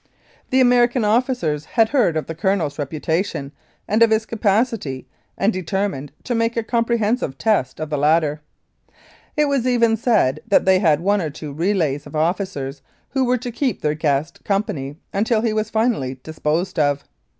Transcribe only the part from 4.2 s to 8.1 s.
capacity, and determined to make a compre hensive test of the